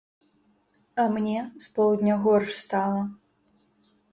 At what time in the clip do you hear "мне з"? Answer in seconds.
1.17-1.71